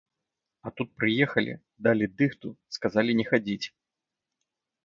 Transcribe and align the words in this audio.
А 0.69 0.71
тут 0.79 0.89
прыехалі, 1.01 1.53
далі 1.87 2.05
дыхту, 2.21 2.47
сказалі 2.79 3.11
не 3.21 3.25
хадзіць. 3.29 3.67